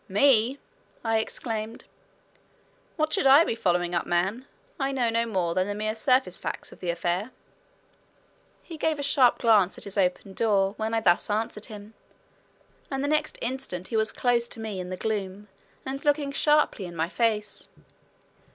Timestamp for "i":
1.05-1.19, 3.27-3.43, 4.79-4.91, 10.95-11.01